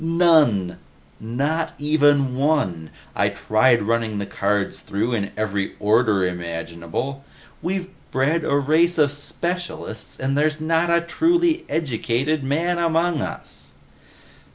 "None! 0.03 0.79
Not 1.19 1.73
even 1.77 2.35
one! 2.35 2.89
I 3.15 3.29
tried 3.29 3.83
running 3.83 4.17
the 4.17 4.25
cards 4.25 4.79
through 4.79 5.13
in 5.13 5.31
every 5.37 5.75
order 5.79 6.25
imaginable. 6.25 7.23
We've 7.61 7.87
bred 8.09 8.43
a 8.43 8.55
race 8.57 8.97
of 8.97 9.11
specialists 9.11 10.19
and 10.19 10.35
there's 10.35 10.59
not 10.59 10.89
a 10.89 11.01
truly 11.01 11.65
educated 11.69 12.43
man 12.43 12.79
among 12.79 13.21
us!" 13.21 13.75